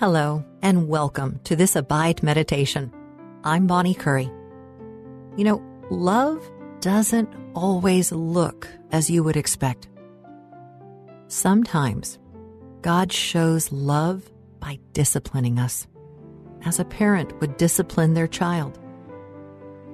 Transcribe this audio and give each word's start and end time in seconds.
Hello, 0.00 0.42
and 0.62 0.88
welcome 0.88 1.40
to 1.44 1.54
this 1.54 1.76
Abide 1.76 2.22
Meditation. 2.22 2.90
I'm 3.44 3.66
Bonnie 3.66 3.92
Curry. 3.92 4.30
You 5.36 5.44
know, 5.44 5.62
love 5.90 6.50
doesn't 6.80 7.28
always 7.54 8.10
look 8.10 8.66
as 8.92 9.10
you 9.10 9.22
would 9.22 9.36
expect. 9.36 9.90
Sometimes 11.28 12.18
God 12.80 13.12
shows 13.12 13.70
love 13.70 14.30
by 14.58 14.78
disciplining 14.94 15.58
us, 15.58 15.86
as 16.64 16.80
a 16.80 16.84
parent 16.86 17.38
would 17.42 17.58
discipline 17.58 18.14
their 18.14 18.26
child. 18.26 18.78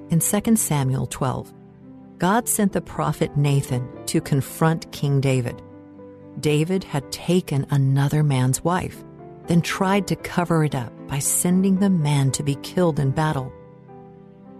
In 0.09 0.21
2 0.21 0.55
Samuel 0.55 1.07
12, 1.07 1.53
God 2.17 2.47
sent 2.47 2.71
the 2.71 2.79
prophet 2.79 3.35
Nathan 3.35 3.89
to 4.05 4.21
confront 4.21 4.89
King 4.93 5.19
David. 5.19 5.61
David 6.39 6.85
had 6.85 7.11
taken 7.11 7.67
another 7.71 8.23
man's 8.23 8.63
wife 8.63 9.03
then 9.47 9.61
tried 9.61 10.07
to 10.07 10.15
cover 10.15 10.63
it 10.63 10.75
up 10.75 10.93
by 11.07 11.19
sending 11.19 11.77
the 11.77 11.89
man 11.89 12.31
to 12.31 12.43
be 12.43 12.55
killed 12.55 12.99
in 12.99 13.11
battle. 13.11 13.51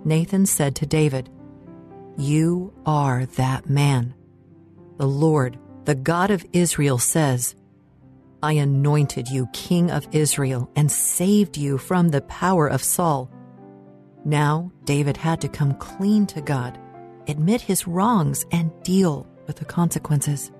Nathan 0.05 0.45
said 0.45 0.75
to 0.77 0.85
David, 0.85 1.29
You 2.17 2.73
are 2.85 3.25
that 3.25 3.69
man. 3.69 4.13
The 4.97 5.07
Lord, 5.07 5.59
the 5.83 5.95
God 5.95 6.31
of 6.31 6.45
Israel, 6.53 6.97
says, 6.97 7.55
I 8.41 8.53
anointed 8.53 9.27
you 9.29 9.47
king 9.51 9.91
of 9.91 10.07
Israel 10.11 10.69
and 10.75 10.91
saved 10.91 11.57
you 11.57 11.77
from 11.77 12.09
the 12.09 12.21
power 12.21 12.67
of 12.67 12.83
Saul. 12.83 13.31
Now 14.23 14.71
David 14.85 15.17
had 15.17 15.41
to 15.41 15.49
come 15.49 15.73
clean 15.75 16.25
to 16.27 16.41
God, 16.41 16.79
admit 17.27 17.61
his 17.61 17.87
wrongs, 17.87 18.45
and 18.51 18.71
deal 18.83 19.27
with 19.47 19.57
the 19.57 19.65
consequences. 19.65 20.51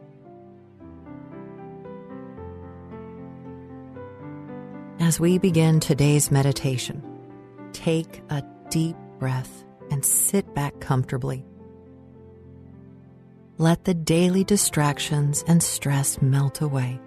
As 5.07 5.21
we 5.21 5.37
begin 5.37 5.79
today's 5.79 6.31
meditation, 6.31 7.01
take 7.71 8.21
a 8.29 8.43
deep 8.69 8.97
breath 9.19 9.63
and 9.89 10.03
sit 10.03 10.53
back 10.53 10.81
comfortably. 10.81 11.45
Let 13.57 13.85
the 13.85 13.93
daily 13.93 14.43
distractions 14.43 15.45
and 15.47 15.63
stress 15.63 16.21
melt 16.21 16.59
away. 16.59 16.99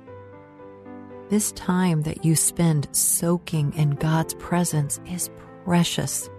This 1.28 1.52
time 1.52 2.00
that 2.04 2.24
you 2.24 2.36
spend 2.36 2.88
soaking 2.92 3.74
in 3.74 3.90
God's 3.90 4.32
presence 4.32 4.98
is 5.04 5.28
precious. 5.66 6.30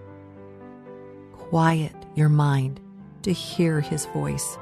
Quiet 1.33 1.93
your 2.15 2.29
mind 2.29 2.79
to 3.21 3.31
hear 3.31 3.81
His 3.81 4.07
voice. 4.07 4.57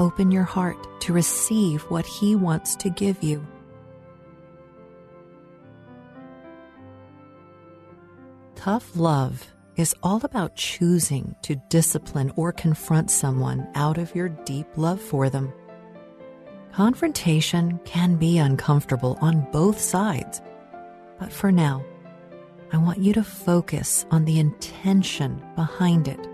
Open 0.00 0.32
your 0.32 0.42
heart 0.42 1.00
to 1.02 1.12
receive 1.12 1.82
what 1.82 2.04
He 2.04 2.34
wants 2.34 2.74
to 2.74 2.90
give 2.90 3.22
you. 3.22 3.46
Tough 8.68 8.96
love 8.96 9.46
is 9.76 9.94
all 10.02 10.20
about 10.24 10.54
choosing 10.54 11.34
to 11.40 11.56
discipline 11.70 12.30
or 12.36 12.52
confront 12.52 13.10
someone 13.10 13.66
out 13.74 13.96
of 13.96 14.14
your 14.14 14.28
deep 14.28 14.66
love 14.76 15.00
for 15.00 15.30
them. 15.30 15.50
Confrontation 16.74 17.80
can 17.86 18.16
be 18.16 18.36
uncomfortable 18.36 19.16
on 19.22 19.50
both 19.52 19.80
sides, 19.80 20.42
but 21.18 21.32
for 21.32 21.50
now, 21.50 21.82
I 22.70 22.76
want 22.76 22.98
you 22.98 23.14
to 23.14 23.24
focus 23.24 24.04
on 24.10 24.26
the 24.26 24.38
intention 24.38 25.42
behind 25.56 26.06
it. 26.06 26.28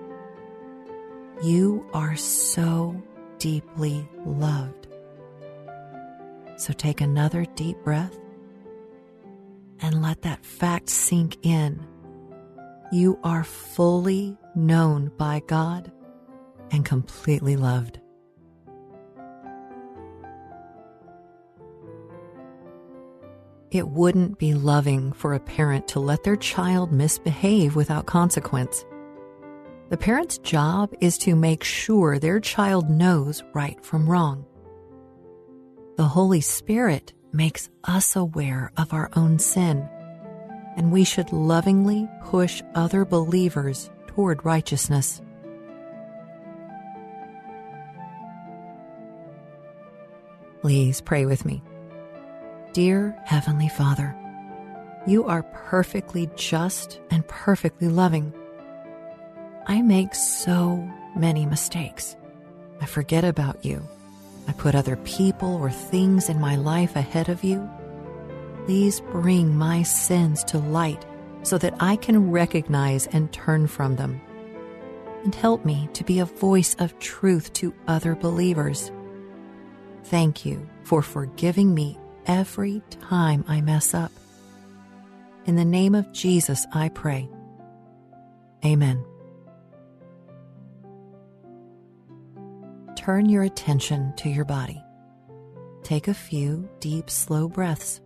You 1.41 1.87
are 1.95 2.17
so 2.17 3.01
deeply 3.39 4.09
loved. 4.27 4.89
So 6.57 6.73
take 6.73 7.01
another 7.01 7.47
deep 7.55 7.77
breath 7.85 8.19
and 9.79 10.03
let 10.03 10.23
that 10.23 10.45
fact 10.45 10.89
sink 10.89 11.37
in 11.45 11.87
you 12.95 13.19
are 13.25 13.43
fully 13.43 14.39
known 14.55 15.11
by 15.19 15.43
God 15.49 15.91
and 16.71 16.85
completely 16.85 17.57
loved. 17.57 17.99
It 23.73 23.89
wouldn't 23.89 24.39
be 24.39 24.55
loving 24.55 25.13
for 25.13 25.35
a 25.35 25.41
parent 25.41 25.89
to 25.89 25.99
let 25.99 26.23
their 26.23 26.37
child 26.37 26.93
misbehave 26.93 27.75
without 27.75 28.07
consequence. 28.07 28.85
The 29.91 29.97
parent's 29.97 30.39
job 30.39 30.95
is 31.01 31.19
to 31.19 31.35
make 31.35 31.65
sure 31.65 32.21
their 32.21 32.39
child 32.39 32.89
knows 32.89 33.43
right 33.55 33.85
from 33.85 34.09
wrong. 34.09 34.47
The 35.97 36.05
Holy 36.05 36.41
Spirit 36.41 37.13
makes 37.33 37.69
us 37.83 38.15
aware 38.15 38.71
of 38.77 38.93
our 38.93 39.11
own 39.17 39.41
sin 39.41 39.89
and 40.77 40.91
we 40.93 41.05
should 41.05 41.33
lovingly 41.33 42.09
push 42.23 42.63
other 42.75 43.05
believers 43.05 43.91
toward 44.07 44.45
righteousness. 44.45 45.21
Please 50.61 51.01
pray 51.01 51.27
with 51.27 51.45
me. 51.45 51.63
Dear 52.73 53.17
Heavenly 53.25 53.69
Father, 53.69 54.17
you 55.07 55.25
are 55.25 55.43
perfectly 55.43 56.31
just 56.37 57.01
and 57.11 57.27
perfectly 57.29 57.89
loving. 57.89 58.33
I 59.67 59.83
make 59.83 60.15
so 60.15 60.77
many 61.15 61.47
mistakes. 61.47 62.17
I 62.81 62.87
forget 62.87 63.25
about 63.25 63.65
you. 63.65 63.87
I 64.49 64.53
put 64.53 64.75
other 64.75 64.97
people 64.97 65.55
or 65.55 65.71
things 65.71 66.29
in 66.29 66.41
my 66.41 66.57
life 66.57 66.97
ahead 66.97 67.29
of 67.29 67.45
you 67.45 67.69
Please 68.65 69.01
bring 69.01 69.57
my 69.57 69.83
sins 69.83 70.43
to 70.45 70.59
light 70.59 71.05
so 71.43 71.59
that 71.59 71.75
I 71.81 71.97
can 71.97 72.31
recognize 72.31 73.07
and 73.09 73.31
turn 73.31 73.67
from 73.67 73.97
them. 73.97 74.21
And 75.23 75.35
help 75.35 75.65
me 75.65 75.89
to 75.93 76.05
be 76.05 76.19
a 76.19 76.25
voice 76.25 76.75
of 76.79 76.99
truth 76.99 77.53
to 77.55 77.75
other 77.87 78.15
believers. 78.15 78.91
Thank 80.05 80.47
you 80.47 80.69
for 80.83 81.03
forgiving 81.03 81.75
me 81.75 81.99
every 82.27 82.83
time 82.91 83.45
I 83.49 83.61
mess 83.61 83.93
up. 83.93 84.13
In 85.45 85.57
the 85.57 85.65
name 85.65 85.95
of 85.95 86.11
Jesus, 86.13 86.67
I 86.73 86.89
pray. 86.89 87.29
Amen. 88.65 89.05
Turn 92.97 93.29
your 93.29 93.43
attention 93.43 94.15
to 94.17 94.31
your 94.31 94.47
body. 94.47 94.83
Take 95.83 96.09
a 96.09 96.15
few 96.15 96.67
deep, 96.81 97.11
slow 97.11 97.47
breaths. 97.49 98.01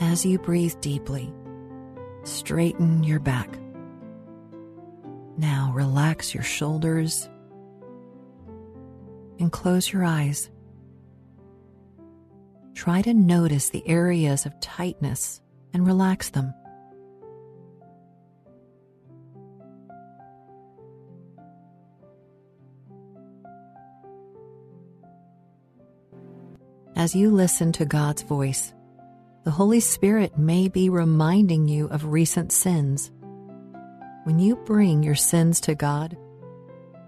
As 0.00 0.24
you 0.24 0.38
breathe 0.38 0.80
deeply, 0.80 1.32
straighten 2.22 3.02
your 3.02 3.18
back. 3.18 3.58
Now 5.36 5.72
relax 5.74 6.34
your 6.34 6.44
shoulders 6.44 7.28
and 9.38 9.50
close 9.50 9.92
your 9.92 10.04
eyes. 10.04 10.50
Try 12.74 13.02
to 13.02 13.12
notice 13.12 13.70
the 13.70 13.86
areas 13.88 14.46
of 14.46 14.58
tightness 14.60 15.40
and 15.72 15.84
relax 15.86 16.30
them. 16.30 16.54
As 26.94 27.14
you 27.14 27.30
listen 27.30 27.72
to 27.72 27.84
God's 27.84 28.22
voice, 28.22 28.74
the 29.48 29.52
Holy 29.52 29.80
Spirit 29.80 30.36
may 30.36 30.68
be 30.68 30.90
reminding 30.90 31.66
you 31.68 31.86
of 31.86 32.04
recent 32.04 32.52
sins. 32.52 33.10
When 34.24 34.38
you 34.38 34.56
bring 34.56 35.02
your 35.02 35.14
sins 35.14 35.58
to 35.62 35.74
God, 35.74 36.18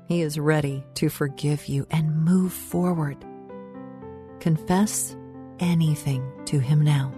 He 0.08 0.22
is 0.22 0.38
ready 0.38 0.82
to 0.94 1.10
forgive 1.10 1.66
you 1.66 1.86
and 1.90 2.24
move 2.24 2.54
forward. 2.54 3.22
Confess 4.40 5.14
anything 5.58 6.32
to 6.46 6.58
Him 6.60 6.80
now. 6.80 7.12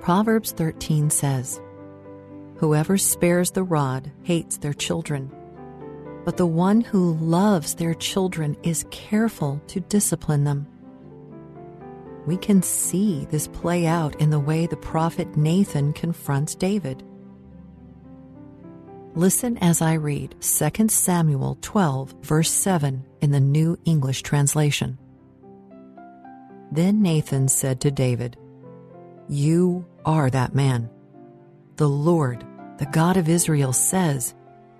Proverbs 0.00 0.50
13 0.50 1.10
says, 1.10 1.60
Whoever 2.58 2.96
spares 2.96 3.50
the 3.50 3.62
rod 3.62 4.10
hates 4.22 4.56
their 4.56 4.72
children, 4.72 5.30
but 6.24 6.38
the 6.38 6.46
one 6.46 6.80
who 6.80 7.14
loves 7.14 7.74
their 7.74 7.94
children 7.94 8.56
is 8.62 8.86
careful 8.90 9.60
to 9.68 9.80
discipline 9.80 10.44
them. 10.44 10.66
We 12.26 12.36
can 12.36 12.62
see 12.62 13.26
this 13.30 13.46
play 13.46 13.86
out 13.86 14.20
in 14.20 14.30
the 14.30 14.40
way 14.40 14.66
the 14.66 14.76
prophet 14.76 15.36
Nathan 15.36 15.92
confronts 15.92 16.54
David. 16.54 17.04
Listen 19.14 19.56
as 19.58 19.80
I 19.80 19.94
read 19.94 20.34
2 20.40 20.88
Samuel 20.88 21.58
12, 21.60 22.14
verse 22.22 22.50
7 22.50 23.04
in 23.20 23.30
the 23.30 23.40
New 23.40 23.78
English 23.84 24.22
Translation. 24.22 24.98
Then 26.72 27.00
Nathan 27.00 27.48
said 27.48 27.80
to 27.82 27.90
David, 27.90 28.36
You 29.28 29.86
are 30.04 30.28
that 30.30 30.54
man. 30.54 30.90
The 31.76 31.88
Lord, 31.88 32.42
the 32.78 32.86
God 32.86 33.18
of 33.18 33.28
Israel, 33.28 33.74
says, 33.74 34.34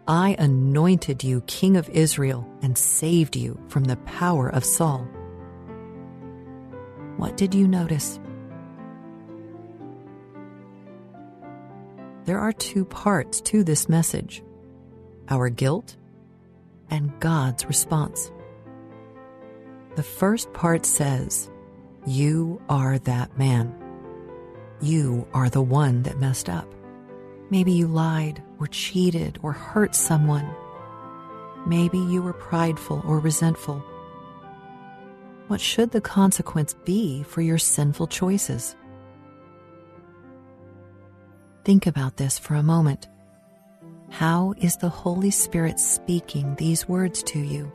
I 0.08 0.34
anointed 0.38 1.22
you 1.22 1.42
king 1.42 1.76
of 1.76 1.90
Israel 1.90 2.48
and 2.62 2.78
saved 2.78 3.36
you 3.36 3.60
from 3.68 3.84
the 3.84 3.98
power 3.98 4.48
of 4.48 4.64
Saul. 4.64 5.06
What 7.18 7.36
did 7.36 7.54
you 7.54 7.68
notice? 7.68 8.18
There 12.24 12.38
are 12.38 12.52
two 12.52 12.86
parts 12.86 13.42
to 13.42 13.62
this 13.62 13.90
message 13.90 14.42
our 15.28 15.50
guilt 15.50 15.96
and 16.88 17.12
God's 17.20 17.66
response. 17.66 18.30
The 19.96 20.02
first 20.02 20.50
part 20.54 20.86
says, 20.86 21.50
You 22.06 22.62
are 22.70 22.98
that 23.00 23.36
man. 23.36 23.74
You 24.80 25.28
are 25.34 25.50
the 25.50 25.62
one 25.62 26.02
that 26.04 26.20
messed 26.20 26.48
up. 26.48 26.72
Maybe 27.50 27.72
you 27.72 27.86
lied 27.86 28.42
or 28.58 28.66
cheated 28.66 29.38
or 29.42 29.52
hurt 29.52 29.94
someone. 29.94 30.48
Maybe 31.66 31.98
you 31.98 32.22
were 32.22 32.32
prideful 32.32 33.02
or 33.06 33.18
resentful. 33.18 33.84
What 35.48 35.60
should 35.60 35.92
the 35.92 36.00
consequence 36.00 36.74
be 36.84 37.22
for 37.22 37.40
your 37.40 37.58
sinful 37.58 38.08
choices? 38.08 38.74
Think 41.64 41.86
about 41.86 42.16
this 42.16 42.38
for 42.38 42.54
a 42.54 42.62
moment. 42.62 43.08
How 44.10 44.54
is 44.58 44.76
the 44.76 44.88
Holy 44.88 45.30
Spirit 45.30 45.78
speaking 45.78 46.54
these 46.54 46.88
words 46.88 47.22
to 47.24 47.38
you? 47.38 47.72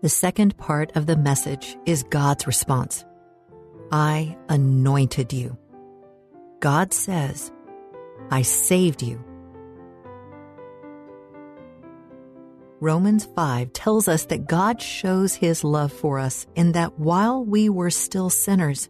The 0.00 0.08
second 0.08 0.56
part 0.56 0.94
of 0.94 1.06
the 1.06 1.16
message 1.16 1.76
is 1.84 2.04
God's 2.04 2.46
response 2.46 3.04
I 3.90 4.36
anointed 4.48 5.32
you. 5.32 5.58
God 6.60 6.92
says, 6.92 7.50
I 8.30 8.42
saved 8.42 9.02
you. 9.02 9.24
Romans 12.80 13.28
5 13.34 13.72
tells 13.72 14.06
us 14.06 14.26
that 14.26 14.46
God 14.46 14.80
shows 14.80 15.34
his 15.34 15.64
love 15.64 15.92
for 15.92 16.20
us 16.20 16.46
in 16.54 16.72
that 16.72 16.96
while 17.00 17.44
we 17.44 17.68
were 17.68 17.90
still 17.90 18.30
sinners, 18.30 18.88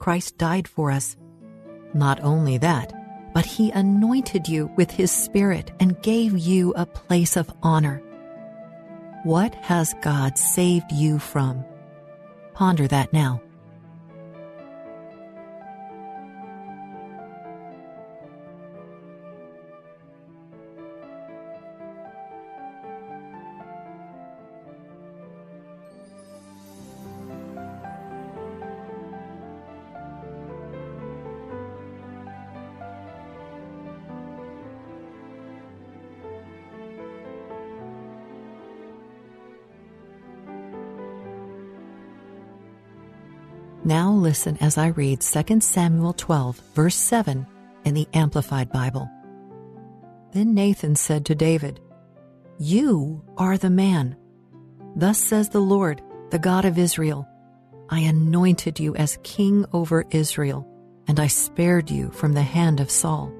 Christ 0.00 0.36
died 0.36 0.66
for 0.66 0.90
us. 0.90 1.16
Not 1.94 2.18
only 2.24 2.58
that, 2.58 2.92
but 3.32 3.46
he 3.46 3.70
anointed 3.70 4.48
you 4.48 4.72
with 4.76 4.90
his 4.90 5.12
Spirit 5.12 5.70
and 5.78 6.02
gave 6.02 6.36
you 6.36 6.72
a 6.74 6.86
place 6.86 7.36
of 7.36 7.52
honor 7.62 8.02
what 9.24 9.54
has 9.56 9.94
God 10.00 10.38
saved 10.38 10.90
you 10.92 11.18
from? 11.18 11.64
Ponder 12.54 12.88
that 12.88 13.12
now. 13.12 13.42
Now 43.90 44.12
listen 44.12 44.56
as 44.60 44.78
I 44.78 44.86
read 44.90 45.20
2 45.20 45.60
Samuel 45.60 46.12
12, 46.12 46.60
verse 46.76 46.94
7 46.94 47.44
in 47.84 47.94
the 47.94 48.06
Amplified 48.14 48.70
Bible. 48.70 49.10
Then 50.32 50.54
Nathan 50.54 50.94
said 50.94 51.26
to 51.26 51.34
David, 51.34 51.80
You 52.56 53.24
are 53.36 53.58
the 53.58 53.68
man. 53.68 54.14
Thus 54.94 55.18
says 55.18 55.48
the 55.48 55.58
Lord, 55.58 56.02
the 56.30 56.38
God 56.38 56.64
of 56.64 56.78
Israel 56.78 57.26
I 57.88 57.98
anointed 57.98 58.78
you 58.78 58.94
as 58.94 59.18
king 59.24 59.66
over 59.72 60.06
Israel, 60.12 60.68
and 61.08 61.18
I 61.18 61.26
spared 61.26 61.90
you 61.90 62.12
from 62.12 62.34
the 62.34 62.42
hand 62.42 62.78
of 62.78 62.92
Saul. 62.92 63.32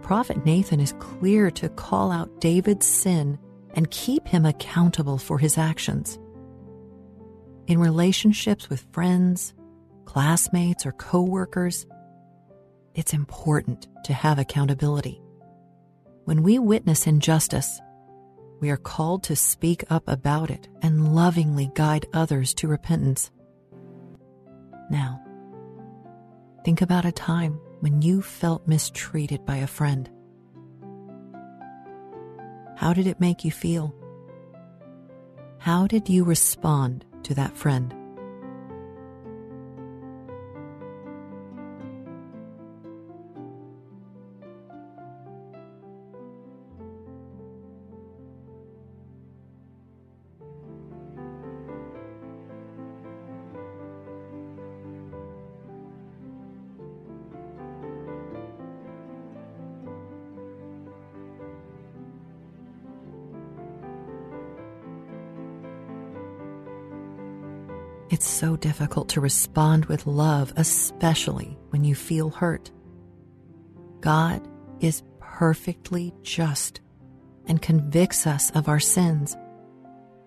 Prophet 0.00 0.46
Nathan 0.46 0.80
is 0.80 0.94
clear 0.98 1.50
to 1.50 1.68
call 1.68 2.10
out 2.10 2.40
David's 2.40 2.86
sin 2.86 3.38
and 3.74 3.90
keep 3.90 4.26
him 4.26 4.46
accountable 4.46 5.18
for 5.18 5.36
his 5.36 5.58
actions 5.58 6.18
in 7.70 7.78
relationships 7.78 8.68
with 8.68 8.84
friends, 8.90 9.54
classmates, 10.04 10.84
or 10.84 10.90
coworkers, 10.90 11.86
it's 12.96 13.14
important 13.14 13.86
to 14.02 14.12
have 14.12 14.40
accountability. 14.40 15.22
When 16.24 16.42
we 16.42 16.58
witness 16.58 17.06
injustice, 17.06 17.80
we 18.58 18.70
are 18.70 18.76
called 18.76 19.22
to 19.22 19.36
speak 19.36 19.84
up 19.88 20.02
about 20.08 20.50
it 20.50 20.66
and 20.82 21.14
lovingly 21.14 21.70
guide 21.76 22.06
others 22.12 22.54
to 22.54 22.66
repentance. 22.66 23.30
Now, 24.90 25.22
think 26.64 26.82
about 26.82 27.04
a 27.04 27.12
time 27.12 27.60
when 27.78 28.02
you 28.02 28.20
felt 28.20 28.66
mistreated 28.66 29.46
by 29.46 29.58
a 29.58 29.68
friend. 29.68 30.10
How 32.76 32.92
did 32.92 33.06
it 33.06 33.20
make 33.20 33.44
you 33.44 33.52
feel? 33.52 33.94
How 35.58 35.86
did 35.86 36.08
you 36.08 36.24
respond 36.24 37.04
to 37.24 37.34
that 37.34 37.56
friend. 37.56 37.99
It's 68.10 68.28
so 68.28 68.56
difficult 68.56 69.08
to 69.10 69.20
respond 69.20 69.84
with 69.84 70.04
love, 70.04 70.52
especially 70.56 71.56
when 71.68 71.84
you 71.84 71.94
feel 71.94 72.30
hurt. 72.30 72.72
God 74.00 74.48
is 74.80 75.04
perfectly 75.20 76.12
just 76.22 76.80
and 77.46 77.62
convicts 77.62 78.26
us 78.26 78.50
of 78.50 78.68
our 78.68 78.80
sins, 78.80 79.36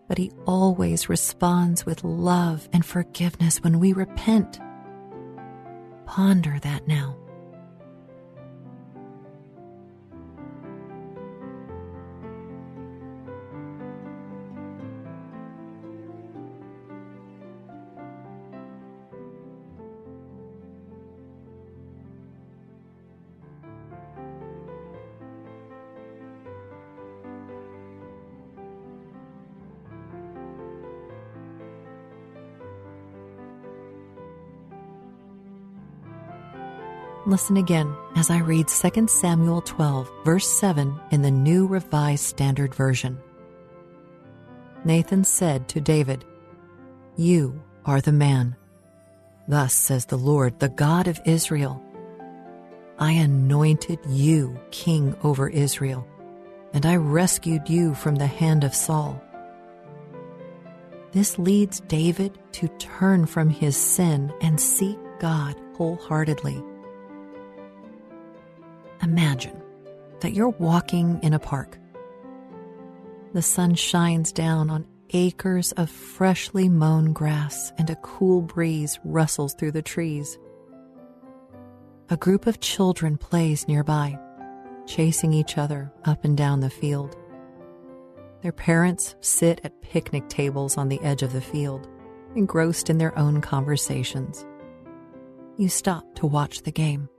but 0.08 0.18
He 0.18 0.32
always 0.46 1.10
responds 1.10 1.86
with 1.86 2.06
love 2.06 2.70
and 2.72 2.86
forgiveness 2.86 3.62
when 3.62 3.82
we 3.82 3.92
repent. 3.92 4.62
Ponder 6.06 6.60
that 6.62 6.88
now. 6.88 7.18
Listen 37.26 37.56
again 37.56 37.96
as 38.18 38.30
I 38.30 38.40
read 38.40 38.68
2 38.68 39.08
Samuel 39.08 39.62
12, 39.62 40.12
verse 40.26 40.46
7 40.46 41.00
in 41.12 41.22
the 41.22 41.32
New 41.32 41.66
Revised 41.68 42.26
Standard 42.26 42.76
Version. 42.76 43.18
Nathan 44.84 45.24
said 45.24 45.70
to 45.70 45.80
David, 45.80 46.26
You 47.16 47.64
are 47.86 48.02
the 48.02 48.12
man. 48.12 48.58
Thus 49.48 49.74
says 49.74 50.06
the 50.06 50.18
Lord, 50.18 50.60
the 50.60 50.68
God 50.68 51.08
of 51.08 51.22
Israel 51.26 51.82
I 53.00 53.14
anointed 53.14 54.00
you 54.10 54.60
king 54.72 55.16
over 55.24 55.48
Israel, 55.48 56.06
and 56.74 56.86
I 56.86 56.98
rescued 56.98 57.70
you 57.70 57.96
from 57.96 58.16
the 58.16 58.28
hand 58.28 58.66
of 58.66 58.76
Saul. 58.76 59.24
This 61.14 61.40
leads 61.40 61.80
David 61.80 62.38
to 62.54 62.68
turn 62.80 63.28
from 63.28 63.50
his 63.50 63.78
sin 63.78 64.34
and 64.42 64.60
seek 64.60 64.98
God 65.20 65.56
wholeheartedly. 65.78 66.62
Imagine 69.04 69.62
that 70.22 70.32
you're 70.32 70.48
walking 70.48 71.20
in 71.22 71.34
a 71.34 71.40
park. 71.40 71.78
The 73.34 73.42
sun 73.42 73.76
shines 73.76 74.32
down 74.32 74.70
on 74.70 74.88
acres 75.10 75.74
of 75.74 75.90
freshly 75.90 76.70
mown 76.70 77.12
grass 77.12 77.74
and 77.78 77.90
a 77.90 77.98
cool 77.98 78.42
breeze 78.42 79.00
rustles 79.04 79.56
through 79.56 79.72
the 79.72 79.82
trees. 79.82 80.40
A 82.10 82.16
group 82.16 82.48
of 82.48 82.62
children 82.62 83.18
plays 83.18 83.68
nearby, 83.68 84.18
chasing 84.86 85.34
each 85.34 85.58
other 85.58 85.92
up 86.06 86.24
and 86.24 86.38
down 86.38 86.62
the 86.62 86.70
field. 86.70 87.18
Their 88.42 88.54
parents 88.54 89.16
sit 89.20 89.60
at 89.66 89.82
picnic 89.82 90.30
tables 90.30 90.78
on 90.78 90.88
the 90.88 91.02
edge 91.02 91.24
of 91.24 91.34
the 91.34 91.42
field, 91.42 91.90
engrossed 92.36 92.90
in 92.90 93.00
their 93.00 93.18
own 93.20 93.42
conversations. 93.42 94.46
You 95.58 95.68
stop 95.68 96.16
to 96.16 96.26
watch 96.26 96.62
the 96.62 96.72
game. 96.72 97.10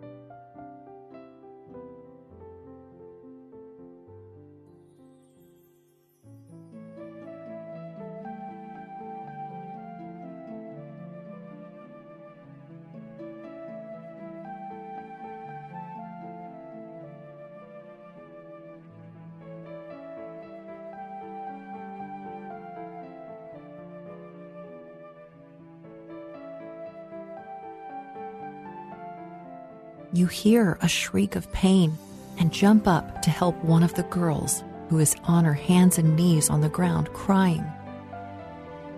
You 30.15 30.29
hear 30.29 30.79
a 30.81 30.87
shriek 30.87 31.35
of 31.35 31.51
pain 31.51 31.99
and 32.39 32.53
jump 32.53 32.87
up 32.87 33.21
to 33.23 33.31
help 33.31 33.57
one 33.65 33.83
of 33.83 33.95
the 33.95 34.05
girls 34.05 34.63
who 34.89 35.01
is 35.01 35.17
on 35.25 35.45
her 35.45 35.55
hands 35.55 35.99
and 35.99 36.15
knees 36.15 36.49
on 36.49 36.61
the 36.61 36.69
ground 36.69 37.13
crying. 37.13 37.65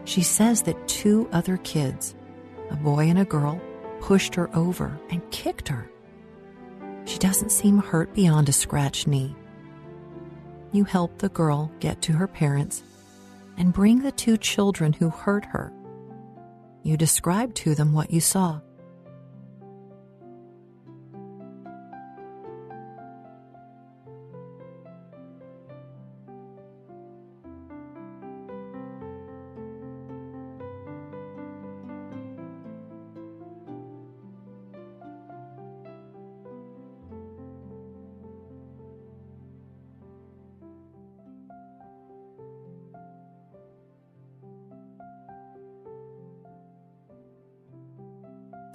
She 0.05 0.23
says 0.23 0.63
that 0.63 0.89
two 0.89 1.27
other 1.33 1.57
kids, 1.57 2.15
a 2.71 2.77
boy 2.77 3.09
and 3.09 3.19
a 3.19 3.25
girl, 3.25 3.59
pushed 4.01 4.35
her 4.35 4.55
over 4.55 5.01
and 5.11 5.29
kicked 5.31 5.69
her. 5.69 5.91
She 7.07 7.19
doesn't 7.19 7.51
seem 7.51 7.79
hurt 7.79 8.13
beyond 8.13 8.51
a 8.51 8.53
scratched 8.53 9.07
knee. 9.07 9.35
You 10.73 10.85
help 10.85 11.17
the 11.17 11.31
girl 11.31 11.73
get 11.81 12.03
to 12.03 12.13
her 12.13 12.27
parents 12.27 12.83
and 13.57 13.73
bring 13.73 14.01
the 14.01 14.13
two 14.13 14.37
children 14.37 14.93
who 14.93 15.09
hurt 15.09 15.47
her. 15.47 15.73
You 16.83 16.99
describe 16.99 17.55
to 17.55 17.75
them 17.75 17.95
what 17.95 18.11
you 18.11 18.21
saw. 18.21 18.61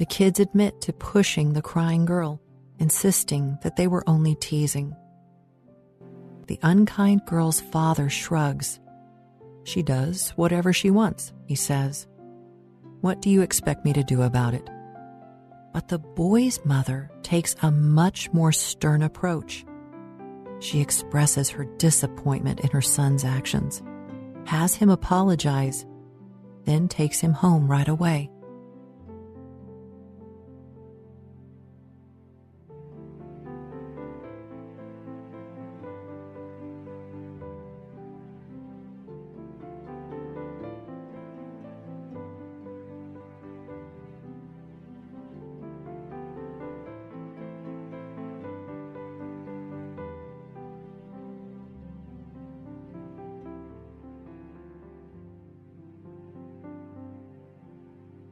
The 0.01 0.07
kids 0.07 0.39
admit 0.39 0.81
to 0.81 0.93
pushing 0.93 1.53
the 1.53 1.61
crying 1.61 2.05
girl, 2.05 2.41
insisting 2.79 3.59
that 3.61 3.75
they 3.75 3.85
were 3.85 4.03
only 4.09 4.33
teasing. 4.33 4.95
The 6.47 6.57
unkind 6.63 7.21
girl's 7.27 7.61
father 7.61 8.09
shrugs. 8.09 8.79
She 9.63 9.83
does 9.83 10.31
whatever 10.31 10.73
she 10.73 10.89
wants, 10.89 11.33
he 11.45 11.53
says. 11.53 12.07
What 13.01 13.21
do 13.21 13.29
you 13.29 13.43
expect 13.43 13.85
me 13.85 13.93
to 13.93 14.03
do 14.03 14.23
about 14.23 14.55
it? 14.55 14.67
But 15.71 15.87
the 15.87 15.99
boy's 15.99 16.59
mother 16.65 17.11
takes 17.21 17.55
a 17.61 17.69
much 17.69 18.33
more 18.33 18.51
stern 18.51 19.03
approach. 19.03 19.63
She 20.61 20.81
expresses 20.81 21.51
her 21.51 21.65
disappointment 21.77 22.61
in 22.61 22.71
her 22.71 22.81
son's 22.81 23.23
actions, 23.23 23.83
has 24.47 24.73
him 24.73 24.89
apologize, 24.89 25.85
then 26.65 26.87
takes 26.87 27.19
him 27.19 27.33
home 27.33 27.69
right 27.69 27.87
away. 27.87 28.31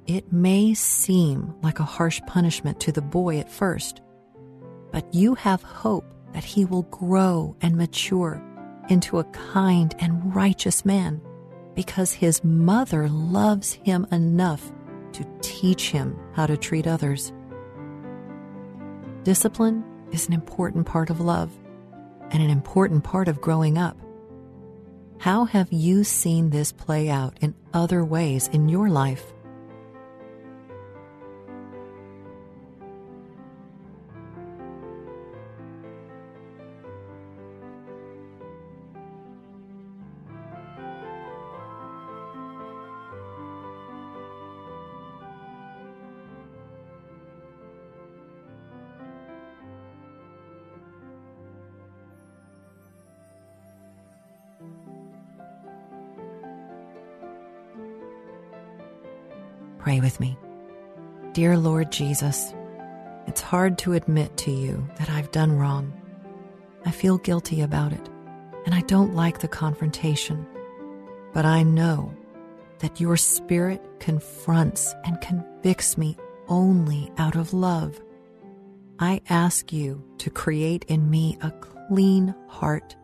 It 0.10 0.34
may 0.34 0.74
seem 0.74 1.54
like 1.62 1.80
a 1.80 1.84
harsh 1.84 2.20
punishment 2.26 2.80
to 2.80 2.92
the 2.92 3.00
boy 3.00 3.38
at 3.38 3.52
first, 3.52 4.02
but 4.92 5.14
you 5.14 5.36
have 5.36 5.62
hope 5.62 6.04
that 6.34 6.44
he 6.44 6.66
will 6.66 6.82
grow 6.82 7.56
and 7.62 7.78
mature 7.78 8.42
into 8.90 9.20
a 9.20 9.24
kind 9.26 9.94
and 10.00 10.34
righteous 10.34 10.84
man 10.84 11.22
because 11.76 12.12
his 12.12 12.44
mother 12.44 13.08
loves 13.08 13.74
him 13.74 14.08
enough 14.12 14.72
to 15.12 15.28
teach 15.42 15.92
him 15.92 16.18
how 16.34 16.48
to 16.48 16.58
treat 16.58 16.88
others. 16.88 17.32
Discipline 19.22 19.84
is 20.12 20.26
an 20.28 20.34
important 20.34 20.88
part 20.88 21.12
of 21.12 21.20
love 21.20 21.52
and 22.32 22.42
an 22.42 22.50
important 22.50 23.04
part 23.04 23.28
of 23.28 23.42
growing 23.42 23.78
up. 23.78 23.96
How 25.20 25.46
have 25.46 25.72
you 25.72 26.04
seen 26.04 26.50
this 26.50 26.72
play 26.72 27.12
out 27.12 27.38
in 27.42 27.54
other 27.76 28.04
ways 28.04 28.48
in 28.48 28.70
your 28.70 28.90
life? 28.90 29.36
Pray 59.80 60.02
with 60.02 60.20
me. 60.20 60.38
Dear 61.32 61.58
Lord 61.58 61.92
Jesus, 61.92 62.54
it's 63.28 63.42
hard 63.42 63.78
to 63.80 63.94
admit 63.94 64.36
to 64.38 64.52
you 64.52 64.88
that 64.98 65.10
I've 65.10 65.32
done 65.32 65.58
wrong. 65.58 65.94
I 66.86 66.92
feel 66.92 67.18
guilty 67.18 67.62
about 67.62 67.94
it, 67.94 68.10
and 68.66 68.76
I 68.76 68.82
don't 68.82 69.16
like 69.16 69.40
the 69.40 69.48
confrontation. 69.48 70.46
But 71.34 71.46
I 71.46 71.64
know 71.64 72.14
that 72.80 73.00
your 73.00 73.16
Spirit 73.16 73.82
confronts 74.00 74.94
and 75.06 75.22
convicts 75.22 75.98
me 75.98 76.18
only 76.50 77.12
out 77.18 77.36
of 77.36 77.54
love. 77.54 78.02
I 79.00 79.22
ask 79.30 79.72
you 79.72 80.04
to 80.18 80.30
create 80.30 80.84
in 80.90 81.10
me 81.10 81.38
a 81.42 81.52
clean 81.52 82.36
heart 82.48 82.98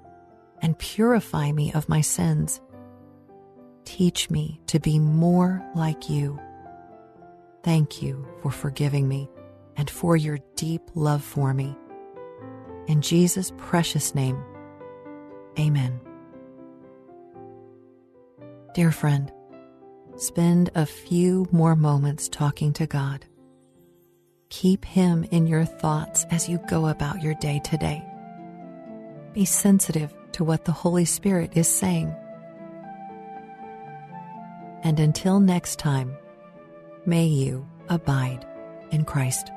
and 0.61 0.77
purify 0.77 1.51
me 1.51 1.71
of 1.73 1.87
my 1.87 2.01
sins. 2.01 2.59
Teach 3.85 4.29
me 4.29 4.59
to 4.67 4.79
be 4.79 4.99
more 4.99 5.65
like 5.75 6.09
you. 6.09 6.39
Thank 7.65 8.03
you 8.03 8.27
for 8.43 8.51
forgiving 8.51 9.07
me 9.07 9.27
and 9.75 9.89
for 9.89 10.15
your 10.15 10.37
deep 10.55 10.83
love 10.93 11.23
for 11.23 11.51
me. 11.51 11.75
In 12.85 13.01
Jesus' 13.01 13.51
precious 13.57 14.13
name, 14.13 14.39
amen. 15.57 15.99
Dear 18.75 18.91
friend, 18.91 19.31
spend 20.15 20.69
a 20.75 20.85
few 20.85 21.47
more 21.51 21.75
moments 21.75 22.29
talking 22.29 22.71
to 22.73 22.85
God. 22.85 23.25
Keep 24.49 24.85
Him 24.85 25.23
in 25.31 25.47
your 25.47 25.65
thoughts 25.65 26.23
as 26.29 26.47
you 26.47 26.59
go 26.69 26.85
about 26.89 27.23
your 27.23 27.33
day 27.33 27.59
today. 27.63 28.05
Be 29.33 29.43
sensitive 29.43 30.13
to 30.33 30.43
what 30.43 30.65
the 30.65 30.71
Holy 30.71 31.05
Spirit 31.05 31.57
is 31.57 31.67
saying. 31.67 32.15
And 34.83 34.99
until 34.99 35.39
next 35.39 35.79
time, 35.79 36.15
may 37.05 37.25
you 37.25 37.65
abide 37.89 38.45
in 38.91 39.05
Christ. 39.05 39.51